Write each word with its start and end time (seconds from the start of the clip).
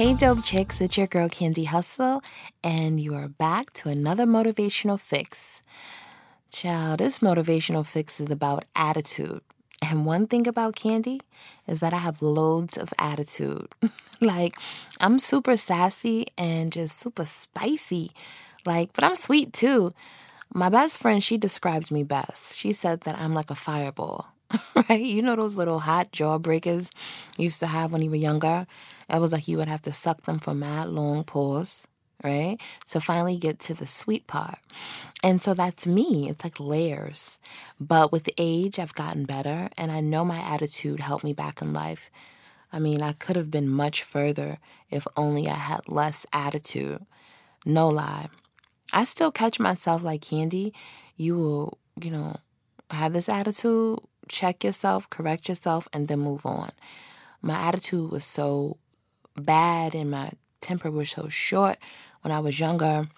Hey, 0.00 0.14
dope 0.14 0.42
chicks, 0.42 0.80
it's 0.80 0.96
your 0.96 1.06
girl 1.06 1.28
Candy 1.28 1.64
Hustle, 1.64 2.22
and 2.64 2.98
you 2.98 3.14
are 3.14 3.28
back 3.28 3.70
to 3.74 3.90
another 3.90 4.24
motivational 4.24 4.98
fix. 4.98 5.60
Child, 6.50 7.00
this 7.00 7.18
motivational 7.18 7.86
fix 7.86 8.18
is 8.18 8.30
about 8.30 8.64
attitude. 8.74 9.42
And 9.82 10.06
one 10.06 10.26
thing 10.26 10.48
about 10.48 10.74
Candy 10.74 11.20
is 11.66 11.80
that 11.80 11.92
I 11.92 11.98
have 11.98 12.22
loads 12.22 12.78
of 12.78 12.94
attitude. 12.98 13.68
like, 14.22 14.56
I'm 15.02 15.18
super 15.18 15.58
sassy 15.58 16.28
and 16.38 16.72
just 16.72 16.98
super 16.98 17.26
spicy. 17.26 18.12
Like, 18.64 18.94
but 18.94 19.04
I'm 19.04 19.14
sweet 19.14 19.52
too. 19.52 19.92
My 20.54 20.70
best 20.70 20.96
friend, 20.96 21.22
she 21.22 21.36
described 21.36 21.90
me 21.90 22.04
best. 22.04 22.56
She 22.56 22.72
said 22.72 23.02
that 23.02 23.18
I'm 23.18 23.34
like 23.34 23.50
a 23.50 23.54
fireball, 23.54 24.28
right? 24.88 25.00
You 25.00 25.22
know 25.22 25.36
those 25.36 25.56
little 25.56 25.80
hot 25.80 26.12
jawbreakers 26.12 26.92
you 27.36 27.44
used 27.44 27.60
to 27.60 27.66
have 27.66 27.92
when 27.92 28.02
you 28.02 28.10
were 28.10 28.16
younger? 28.16 28.66
It 29.08 29.20
was 29.20 29.32
like 29.32 29.48
you 29.48 29.56
would 29.58 29.68
have 29.68 29.82
to 29.82 29.92
suck 29.92 30.22
them 30.22 30.38
for 30.38 30.54
mad 30.54 30.88
long 30.88 31.24
pause, 31.24 31.86
right? 32.22 32.58
To 32.88 33.00
finally 33.00 33.36
get 33.36 33.58
to 33.60 33.74
the 33.74 33.86
sweet 33.86 34.26
part. 34.26 34.58
And 35.22 35.40
so 35.40 35.52
that's 35.54 35.86
me. 35.86 36.28
It's 36.28 36.44
like 36.44 36.58
layers. 36.58 37.38
But 37.80 38.12
with 38.12 38.30
age, 38.38 38.78
I've 38.78 38.94
gotten 38.94 39.24
better, 39.24 39.68
and 39.76 39.90
I 39.90 40.00
know 40.00 40.24
my 40.24 40.38
attitude 40.38 41.00
helped 41.00 41.24
me 41.24 41.32
back 41.32 41.60
in 41.60 41.72
life. 41.72 42.10
I 42.72 42.78
mean, 42.78 43.02
I 43.02 43.12
could 43.12 43.36
have 43.36 43.50
been 43.50 43.68
much 43.68 44.02
further 44.02 44.58
if 44.90 45.06
only 45.16 45.48
I 45.48 45.54
had 45.54 45.80
less 45.88 46.24
attitude. 46.32 47.04
No 47.66 47.88
lie. 47.88 48.28
I 48.92 49.04
still 49.04 49.30
catch 49.30 49.60
myself 49.60 50.02
like 50.02 50.22
candy. 50.22 50.72
You 51.16 51.36
will, 51.36 51.78
you 52.00 52.10
know, 52.10 52.36
have 52.90 53.12
this 53.12 53.28
attitude, 53.28 53.98
check 54.30 54.64
yourself, 54.64 55.10
correct 55.10 55.48
yourself, 55.48 55.88
and 55.92 56.08
then 56.08 56.20
move 56.20 56.46
on. 56.46 56.70
My 57.42 57.54
attitude 57.54 58.10
was 58.10 58.24
so 58.24 58.78
bad 59.36 59.94
and 59.94 60.10
my 60.10 60.30
temper 60.60 60.90
was 60.90 61.10
so 61.10 61.28
short 61.28 61.78
when 62.22 62.32
I 62.32 62.38
was 62.40 62.60
younger. 62.60 63.08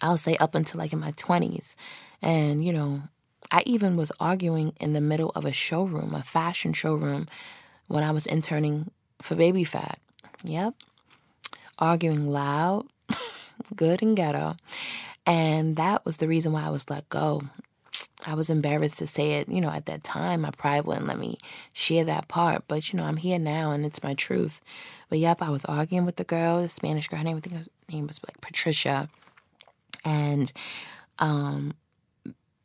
I'll 0.00 0.16
say 0.16 0.36
up 0.36 0.54
until 0.54 0.78
like 0.78 0.92
in 0.92 0.98
my 0.98 1.12
20s. 1.12 1.74
And, 2.20 2.64
you 2.64 2.72
know, 2.72 3.02
I 3.50 3.62
even 3.66 3.96
was 3.96 4.10
arguing 4.18 4.72
in 4.80 4.92
the 4.92 5.00
middle 5.00 5.30
of 5.30 5.44
a 5.44 5.52
showroom, 5.52 6.14
a 6.14 6.22
fashion 6.22 6.72
showroom, 6.72 7.26
when 7.86 8.02
I 8.02 8.10
was 8.10 8.26
interning 8.26 8.90
for 9.22 9.34
Baby 9.34 9.64
Phat. 9.64 9.98
Yep. 10.42 10.74
Arguing 11.78 12.28
loud, 12.28 12.86
good 13.76 14.02
and 14.02 14.16
ghetto. 14.16 14.56
And 15.26 15.76
that 15.76 16.04
was 16.04 16.16
the 16.16 16.28
reason 16.28 16.52
why 16.52 16.64
I 16.64 16.70
was 16.70 16.90
let 16.90 17.08
go. 17.08 17.42
I 18.24 18.34
was 18.34 18.50
embarrassed 18.50 18.98
to 18.98 19.06
say 19.06 19.32
it, 19.32 19.48
you 19.48 19.60
know, 19.60 19.70
at 19.70 19.86
that 19.86 20.02
time. 20.02 20.42
My 20.42 20.50
pride 20.50 20.84
wouldn't 20.84 21.06
let 21.06 21.18
me 21.18 21.38
share 21.72 22.04
that 22.04 22.28
part. 22.28 22.64
But, 22.68 22.92
you 22.92 22.96
know, 22.96 23.04
I'm 23.04 23.18
here 23.18 23.38
now 23.38 23.72
and 23.72 23.84
it's 23.84 24.02
my 24.02 24.14
truth. 24.14 24.60
But 25.10 25.18
yep, 25.18 25.42
I 25.42 25.50
was 25.50 25.64
arguing 25.66 26.06
with 26.06 26.16
the 26.16 26.24
girl, 26.24 26.62
the 26.62 26.68
Spanish 26.68 27.08
girl. 27.08 27.18
Her 27.18 27.24
name, 27.24 27.36
I 27.36 27.40
think 27.40 27.56
her 27.56 27.64
name 27.90 28.06
was 28.06 28.20
like 28.26 28.40
Patricia. 28.40 29.08
And 30.04 30.52
um, 31.18 31.74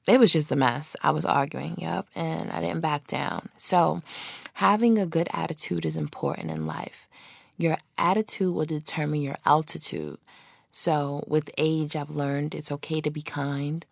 it 0.07 0.19
was 0.19 0.33
just 0.33 0.51
a 0.51 0.55
mess. 0.55 0.95
I 1.03 1.11
was 1.11 1.25
arguing, 1.25 1.75
yep, 1.77 2.07
and 2.15 2.49
I 2.51 2.61
didn't 2.61 2.81
back 2.81 3.07
down. 3.07 3.49
So, 3.57 4.01
having 4.53 4.97
a 4.97 5.05
good 5.05 5.27
attitude 5.31 5.85
is 5.85 5.95
important 5.95 6.49
in 6.49 6.65
life. 6.65 7.07
Your 7.57 7.77
attitude 7.97 8.55
will 8.55 8.65
determine 8.65 9.21
your 9.21 9.37
altitude. 9.45 10.17
So, 10.71 11.23
with 11.27 11.51
age, 11.57 11.95
I've 11.95 12.09
learned 12.09 12.55
it's 12.55 12.71
okay 12.71 13.01
to 13.01 13.11
be 13.11 13.21
kind. 13.21 13.85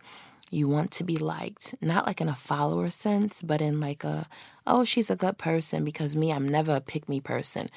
You 0.49 0.67
want 0.67 0.91
to 0.91 1.03
be 1.03 1.17
liked, 1.17 1.75
not 1.81 2.07
like 2.07 2.21
in 2.21 2.29
a 2.29 2.35
follower 2.35 2.89
sense, 2.89 3.41
but 3.41 3.61
in 3.61 3.79
like 3.79 4.03
a, 4.03 4.27
oh, 4.65 4.83
she's 4.83 5.09
a 5.09 5.15
good 5.15 5.37
person 5.37 5.83
because 5.83 6.15
me, 6.15 6.31
I'm 6.31 6.47
never 6.47 6.75
a 6.75 6.81
pick 6.81 7.09
me 7.09 7.19
person. 7.19 7.69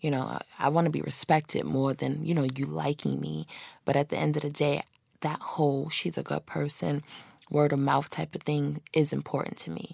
You 0.00 0.10
know, 0.10 0.22
I, 0.22 0.40
I 0.58 0.68
want 0.68 0.84
to 0.84 0.90
be 0.90 1.00
respected 1.00 1.64
more 1.64 1.94
than, 1.94 2.24
you 2.24 2.34
know, 2.34 2.46
you 2.54 2.66
liking 2.66 3.20
me. 3.20 3.46
But 3.84 3.96
at 3.96 4.10
the 4.10 4.18
end 4.18 4.36
of 4.36 4.42
the 4.42 4.50
day, 4.50 4.82
that 5.20 5.40
whole 5.40 5.88
she's 5.88 6.18
a 6.18 6.22
good 6.22 6.44
person, 6.46 7.02
word 7.50 7.72
of 7.72 7.78
mouth 7.78 8.10
type 8.10 8.34
of 8.34 8.42
thing 8.42 8.82
is 8.92 9.12
important 9.12 9.56
to 9.58 9.70
me 9.70 9.92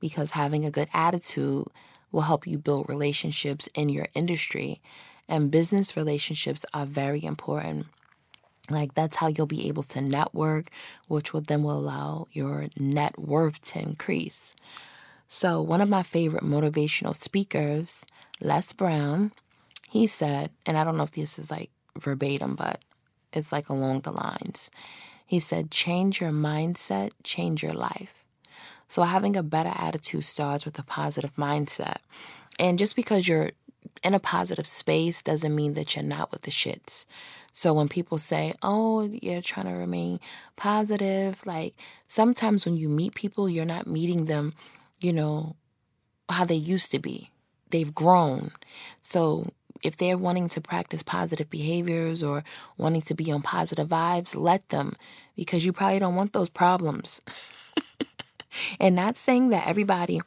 because 0.00 0.32
having 0.32 0.64
a 0.64 0.70
good 0.70 0.88
attitude 0.92 1.66
will 2.12 2.22
help 2.22 2.46
you 2.46 2.58
build 2.58 2.88
relationships 2.88 3.68
in 3.74 3.88
your 3.88 4.08
industry. 4.14 4.80
And 5.28 5.50
business 5.50 5.96
relationships 5.96 6.64
are 6.74 6.86
very 6.86 7.24
important. 7.24 7.86
Like 8.70 8.94
that's 8.94 9.16
how 9.16 9.26
you'll 9.26 9.46
be 9.46 9.68
able 9.68 9.82
to 9.84 10.00
network, 10.00 10.70
which 11.08 11.32
will 11.32 11.40
then 11.40 11.62
will 11.62 11.78
allow 11.78 12.28
your 12.32 12.68
net 12.78 13.18
worth 13.18 13.60
to 13.66 13.80
increase. 13.80 14.52
So 15.28 15.60
one 15.60 15.80
of 15.80 15.88
my 15.88 16.02
favorite 16.02 16.44
motivational 16.44 17.14
speakers, 17.14 18.04
Les 18.40 18.72
Brown, 18.72 19.32
he 19.88 20.06
said, 20.06 20.50
and 20.66 20.78
I 20.78 20.84
don't 20.84 20.96
know 20.96 21.02
if 21.02 21.12
this 21.12 21.38
is 21.38 21.50
like 21.50 21.70
verbatim, 21.98 22.54
but 22.54 22.80
it's 23.32 23.52
like 23.52 23.68
along 23.68 24.00
the 24.00 24.12
lines. 24.12 24.70
He 25.26 25.38
said, 25.38 25.70
change 25.70 26.20
your 26.20 26.32
mindset, 26.32 27.10
change 27.22 27.62
your 27.62 27.72
life. 27.72 28.24
So 28.88 29.02
having 29.02 29.36
a 29.36 29.42
better 29.44 29.72
attitude 29.72 30.24
starts 30.24 30.64
with 30.64 30.76
a 30.78 30.82
positive 30.82 31.34
mindset. 31.36 31.98
And 32.58 32.78
just 32.78 32.96
because 32.96 33.28
you're 33.28 33.52
in 34.02 34.14
a 34.14 34.20
positive 34.20 34.66
space 34.66 35.22
doesn't 35.22 35.54
mean 35.54 35.74
that 35.74 35.94
you're 35.94 36.04
not 36.04 36.32
with 36.32 36.42
the 36.42 36.50
shits. 36.50 37.06
So 37.52 37.72
when 37.72 37.88
people 37.88 38.18
say, 38.18 38.54
oh, 38.62 39.02
you're 39.02 39.42
trying 39.42 39.66
to 39.66 39.72
remain 39.72 40.20
positive, 40.56 41.44
like 41.46 41.74
sometimes 42.06 42.64
when 42.64 42.76
you 42.76 42.88
meet 42.88 43.14
people, 43.14 43.48
you're 43.48 43.64
not 43.64 43.86
meeting 43.86 44.26
them, 44.26 44.54
you 45.00 45.12
know, 45.12 45.56
how 46.28 46.44
they 46.44 46.54
used 46.54 46.90
to 46.92 46.98
be. 46.98 47.30
They've 47.70 47.94
grown. 47.94 48.52
So 49.02 49.46
if 49.82 49.96
they're 49.96 50.18
wanting 50.18 50.48
to 50.50 50.60
practice 50.60 51.02
positive 51.02 51.50
behaviors 51.50 52.22
or 52.22 52.44
wanting 52.76 53.02
to 53.02 53.14
be 53.14 53.30
on 53.32 53.42
positive 53.42 53.88
vibes, 53.88 54.34
let 54.34 54.68
them 54.68 54.94
because 55.36 55.64
you 55.64 55.72
probably 55.72 55.98
don't 55.98 56.16
want 56.16 56.32
those 56.32 56.48
problems. 56.48 57.20
and 58.80 58.94
not 58.94 59.16
saying 59.16 59.50
that 59.50 59.66
everybody 59.66 60.20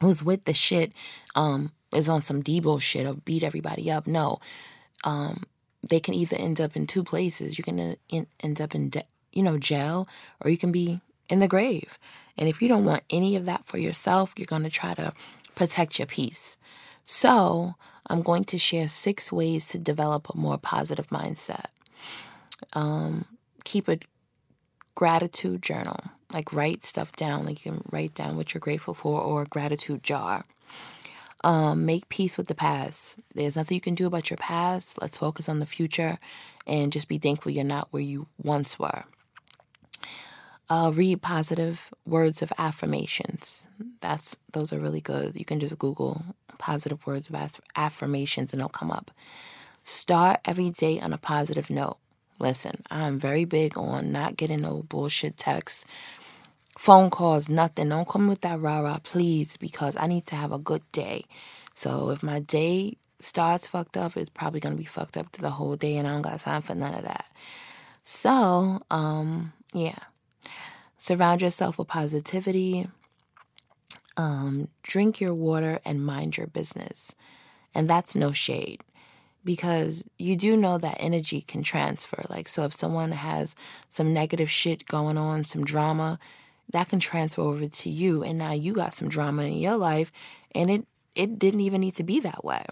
who's 0.00 0.22
with 0.22 0.44
the 0.44 0.54
shit 0.54 0.92
um, 1.34 1.72
is 1.94 2.08
on 2.08 2.22
some 2.22 2.42
Debo 2.42 2.80
shit 2.80 3.06
or 3.06 3.14
beat 3.14 3.42
everybody 3.42 3.90
up. 3.90 4.06
No. 4.06 4.40
Um, 5.04 5.44
they 5.82 6.00
can 6.00 6.14
either 6.14 6.36
end 6.36 6.60
up 6.60 6.76
in 6.76 6.86
two 6.86 7.04
places. 7.04 7.58
You 7.58 7.64
can 7.64 7.80
uh, 8.12 8.22
end 8.40 8.60
up 8.60 8.74
in, 8.74 8.90
de- 8.90 9.04
you 9.32 9.42
know, 9.42 9.58
jail 9.58 10.08
or 10.40 10.50
you 10.50 10.58
can 10.58 10.72
be 10.72 11.00
in 11.28 11.40
the 11.40 11.48
grave. 11.48 11.98
And 12.36 12.48
if 12.48 12.62
you 12.62 12.68
don't 12.68 12.84
want 12.84 13.02
any 13.10 13.36
of 13.36 13.46
that 13.46 13.66
for 13.66 13.78
yourself, 13.78 14.34
you're 14.36 14.46
going 14.46 14.62
to 14.62 14.70
try 14.70 14.94
to 14.94 15.12
protect 15.54 15.98
your 15.98 16.06
peace. 16.06 16.56
So, 17.04 17.74
I'm 18.08 18.22
going 18.22 18.44
to 18.44 18.58
share 18.58 18.88
six 18.88 19.30
ways 19.30 19.68
to 19.68 19.78
develop 19.78 20.28
a 20.30 20.36
more 20.36 20.58
positive 20.58 21.08
mindset. 21.08 21.66
Um, 22.72 23.26
keep 23.64 23.88
a 23.88 23.98
gratitude 24.94 25.62
journal, 25.62 26.00
like 26.32 26.52
write 26.52 26.84
stuff 26.84 27.14
down, 27.14 27.44
like 27.44 27.64
you 27.64 27.72
can 27.72 27.84
write 27.90 28.14
down 28.14 28.36
what 28.36 28.54
you're 28.54 28.60
grateful 28.60 28.94
for, 28.94 29.20
or 29.20 29.42
a 29.42 29.46
gratitude 29.46 30.02
jar. 30.02 30.44
Um, 31.44 31.86
make 31.86 32.08
peace 32.08 32.36
with 32.36 32.48
the 32.48 32.54
past. 32.54 33.16
There's 33.34 33.56
nothing 33.56 33.76
you 33.76 33.80
can 33.80 33.94
do 33.94 34.06
about 34.06 34.28
your 34.28 34.36
past. 34.36 35.00
Let's 35.00 35.18
focus 35.18 35.48
on 35.48 35.60
the 35.60 35.66
future 35.66 36.18
and 36.66 36.92
just 36.92 37.08
be 37.08 37.18
thankful 37.18 37.52
you're 37.52 37.64
not 37.64 37.88
where 37.90 38.02
you 38.02 38.26
once 38.42 38.78
were. 38.78 39.04
Uh, 40.68 40.90
read 40.92 41.22
positive 41.22 41.94
words 42.04 42.42
of 42.42 42.52
affirmations. 42.58 43.64
That's 44.00 44.36
those 44.52 44.72
are 44.72 44.78
really 44.78 45.00
good. 45.00 45.36
You 45.36 45.44
can 45.44 45.60
just 45.60 45.78
Google 45.78 46.22
positive 46.58 47.06
words 47.06 47.30
of 47.30 47.60
affirmations 47.76 48.52
and 48.52 48.60
it'll 48.60 48.68
come 48.68 48.90
up. 48.90 49.10
Start 49.84 50.40
every 50.44 50.70
day 50.70 51.00
on 51.00 51.12
a 51.12 51.18
positive 51.18 51.70
note. 51.70 51.96
Listen, 52.38 52.82
I'm 52.90 53.18
very 53.18 53.44
big 53.44 53.78
on 53.78 54.12
not 54.12 54.36
getting 54.36 54.60
no 54.60 54.82
bullshit 54.82 55.36
texts, 55.36 55.84
phone 56.78 57.10
calls, 57.10 57.50
nothing. 57.50 57.90
Don't 57.90 58.08
come 58.08 58.28
with 58.28 58.42
that 58.42 58.60
rah 58.60 58.80
rah, 58.80 59.00
please, 59.04 59.58
because 59.58 59.96
I 59.98 60.08
need 60.08 60.26
to 60.28 60.36
have 60.36 60.52
a 60.52 60.60
good 60.60 60.84
day. 60.92 61.24
So 61.76 62.10
if 62.10 62.22
my 62.24 62.40
day 62.40 62.98
starts 63.20 63.68
fucked 63.68 63.98
up, 63.98 64.16
it's 64.16 64.30
probably 64.30 64.60
gonna 64.60 64.76
be 64.76 64.84
fucked 64.86 65.18
up 65.18 65.32
to 65.34 65.42
the 65.42 65.50
whole 65.52 65.76
day, 65.76 65.98
and 65.98 66.08
I 66.08 66.12
don't 66.12 66.22
got 66.22 66.40
time 66.40 66.62
for 66.62 66.76
none 66.76 66.94
of 66.94 67.04
that. 67.04 67.26
So, 68.04 68.82
um, 68.90 69.54
yeah. 69.74 69.98
Surround 70.98 71.42
yourself 71.42 71.78
with 71.78 71.88
positivity 71.88 72.88
um, 74.18 74.68
drink 74.82 75.20
your 75.20 75.34
water 75.34 75.80
and 75.84 76.04
mind 76.04 76.38
your 76.38 76.48
business. 76.48 77.14
And 77.74 77.90
that's 77.90 78.16
no 78.16 78.32
shade 78.32 78.82
because 79.44 80.04
you 80.18 80.36
do 80.36 80.56
know 80.56 80.78
that 80.78 80.98
energy 81.00 81.42
can 81.42 81.62
transfer. 81.64 82.24
Like, 82.30 82.48
so 82.48 82.64
if 82.64 82.74
someone 82.74 83.12
has 83.12 83.56
some 83.90 84.14
negative 84.14 84.50
shit 84.50 84.86
going 84.86 85.18
on, 85.18 85.44
some 85.44 85.64
drama, 85.64 86.18
that 86.70 86.88
can 86.88 87.00
transfer 87.00 87.42
over 87.42 87.66
to 87.66 87.90
you. 87.90 88.22
And 88.22 88.38
now 88.38 88.52
you 88.52 88.72
got 88.74 88.94
some 88.94 89.08
drama 89.08 89.44
in 89.44 89.54
your 89.54 89.76
life 89.76 90.12
and 90.54 90.70
it, 90.70 90.86
it 91.14 91.38
didn't 91.38 91.60
even 91.60 91.80
need 91.80 91.94
to 91.96 92.04
be 92.04 92.20
that 92.20 92.44
way. 92.44 92.64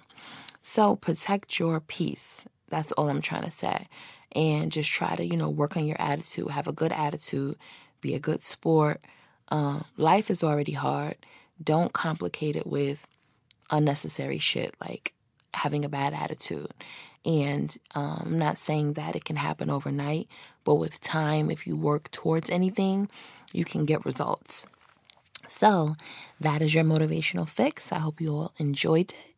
So 0.62 0.96
protect 0.96 1.58
your 1.58 1.80
peace. 1.80 2.44
That's 2.68 2.92
all 2.92 3.08
I'm 3.08 3.20
trying 3.20 3.44
to 3.44 3.50
say. 3.50 3.86
And 4.32 4.70
just 4.70 4.90
try 4.90 5.16
to, 5.16 5.24
you 5.24 5.36
know, 5.36 5.48
work 5.48 5.76
on 5.76 5.86
your 5.86 6.00
attitude, 6.00 6.50
have 6.50 6.66
a 6.66 6.72
good 6.72 6.92
attitude, 6.92 7.56
be 8.00 8.14
a 8.14 8.18
good 8.18 8.42
sport. 8.42 9.00
Um, 9.48 9.84
life 9.96 10.28
is 10.30 10.42
already 10.44 10.72
hard 10.72 11.16
don't 11.62 11.92
complicate 11.92 12.56
it 12.56 12.66
with 12.66 13.06
unnecessary 13.70 14.38
shit 14.38 14.74
like 14.80 15.12
having 15.54 15.84
a 15.84 15.88
bad 15.88 16.12
attitude. 16.12 16.72
And 17.24 17.76
um, 17.94 18.22
I'm 18.26 18.38
not 18.38 18.58
saying 18.58 18.92
that 18.92 19.16
it 19.16 19.24
can 19.24 19.36
happen 19.36 19.70
overnight, 19.70 20.28
but 20.64 20.76
with 20.76 21.00
time, 21.00 21.50
if 21.50 21.66
you 21.66 21.76
work 21.76 22.10
towards 22.10 22.50
anything, 22.50 23.08
you 23.56 23.64
can 23.64 23.84
get 23.84 24.04
results. 24.04 24.66
So, 25.48 25.94
that 26.40 26.60
is 26.60 26.74
your 26.74 26.84
motivational 26.84 27.48
fix. 27.48 27.92
I 27.92 27.98
hope 27.98 28.20
you 28.20 28.34
all 28.34 28.52
enjoyed 28.58 29.12
it. 29.12 29.34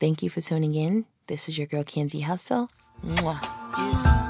Thank 0.00 0.22
you 0.22 0.30
for 0.30 0.40
tuning 0.40 0.74
in. 0.74 1.06
This 1.26 1.48
is 1.48 1.58
your 1.58 1.66
girl, 1.66 1.84
Candy 1.84 2.20
Hustle. 2.20 2.70
Mwah. 3.04 4.27